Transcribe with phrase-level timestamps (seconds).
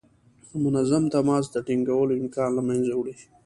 [0.49, 3.15] د منظم تماس د ټینګولو امکان له منځه وړي.